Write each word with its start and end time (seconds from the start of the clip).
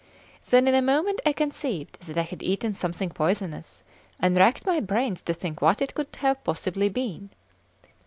Then 0.49 0.67
in 0.67 0.73
a 0.73 0.81
moment 0.81 1.21
I 1.27 1.31
conceived 1.31 2.01
that 2.07 2.17
I 2.17 2.23
had 2.23 2.41
eaten 2.41 2.73
something 2.73 3.11
poisonous, 3.11 3.83
and 4.19 4.35
racked 4.35 4.65
my 4.65 4.79
brains 4.79 5.21
to 5.21 5.33
think 5.35 5.61
what 5.61 5.79
it 5.79 5.93
could 5.93 6.11
possibly 6.11 6.87
have 6.87 6.93
been. 6.95 7.29